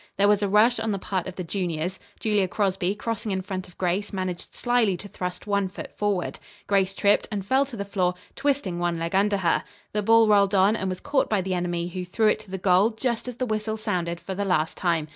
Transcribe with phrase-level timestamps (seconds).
[0.17, 1.99] There was a rush on the part of the juniors.
[2.19, 6.39] Julia Crosby, crossing in front of Grace, managed slyly to thrust one foot forward.
[6.65, 9.63] Grace tripped and fell to the floor, twisting one leg under her.
[9.93, 12.89] The ball rolled on, and was caught by the enemy, who threw it to goal
[12.89, 15.07] just as the whistle sounded for the last time.